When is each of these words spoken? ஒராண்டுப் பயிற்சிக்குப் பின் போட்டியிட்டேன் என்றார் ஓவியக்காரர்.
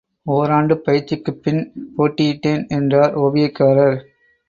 ஒராண்டுப் 0.25 0.83
பயிற்சிக்குப் 0.83 1.43
பின் 1.43 1.61
போட்டியிட்டேன் 1.97 2.67
என்றார் 2.69 3.15
ஓவியக்காரர். 3.19 3.99